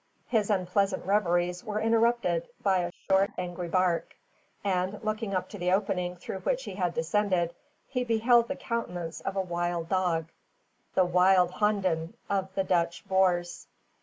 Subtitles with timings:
[0.29, 4.15] His unpleasant reveries were interrupted by a short, angry bark;
[4.63, 7.53] and, looking up to the opening through which he had descended,
[7.87, 10.29] he beheld the countenance of a wild dog,
[10.95, 13.67] the "wilde honden" of the Dutch Boers.